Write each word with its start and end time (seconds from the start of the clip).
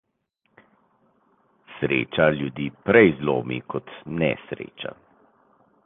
Sreča 1.75 2.27
ljudi 2.39 2.65
prej 2.89 3.13
zlomi 3.21 3.61
kot 3.75 3.95
nesreča. 4.23 4.99